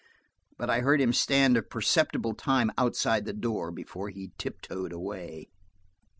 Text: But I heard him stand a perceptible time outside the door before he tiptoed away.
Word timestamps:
But 0.57 0.67
I 0.67 0.79
heard 0.79 0.99
him 0.99 1.13
stand 1.13 1.57
a 1.57 1.61
perceptible 1.61 2.33
time 2.33 2.71
outside 2.75 3.25
the 3.25 3.33
door 3.33 3.69
before 3.71 4.09
he 4.09 4.31
tiptoed 4.39 4.91
away. 4.91 5.51